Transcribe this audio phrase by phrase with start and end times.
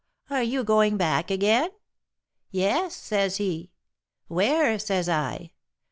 [0.31, 1.69] are you going back again?'
[2.49, 3.69] 'Yes,' says he.
[4.27, 5.51] 'Where?' says I.